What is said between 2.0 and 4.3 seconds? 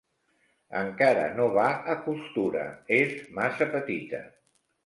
costura: és massa petita.